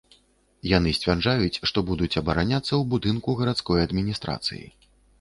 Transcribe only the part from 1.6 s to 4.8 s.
што будуць абараняцца ў будынку гарадской адміністрацыі.